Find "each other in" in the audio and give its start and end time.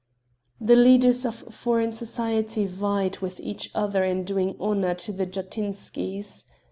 3.39-4.23